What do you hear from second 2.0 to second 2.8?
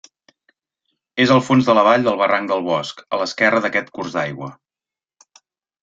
del barranc del